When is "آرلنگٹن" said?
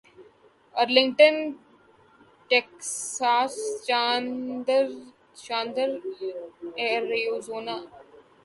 0.75-1.35